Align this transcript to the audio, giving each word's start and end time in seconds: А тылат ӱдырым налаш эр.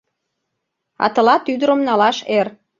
А 1.03 1.05
тылат 1.13 1.43
ӱдырым 1.53 1.81
налаш 1.87 2.17
эр. 2.37 2.47